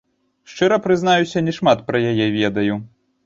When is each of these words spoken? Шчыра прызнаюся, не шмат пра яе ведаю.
Шчыра 0.51 0.77
прызнаюся, 0.85 1.43
не 1.49 1.53
шмат 1.59 1.85
пра 1.91 2.01
яе 2.13 2.27
ведаю. 2.39 2.81